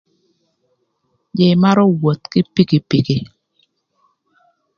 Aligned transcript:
Jïï 1.35 1.55
marö 1.61 1.83
woth 2.01 2.23
kï 2.31 2.39
pikipiki. 2.53 3.17